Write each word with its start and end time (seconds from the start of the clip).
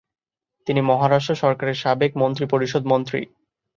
তিনি 0.67 0.81
মহারাষ্ট্র 0.81 1.33
সরকারের 1.35 1.77
সাবেক 1.83 2.11
মন্ত্রিপরিষদ 2.17 2.83
মন্ত্রী। 2.87 3.21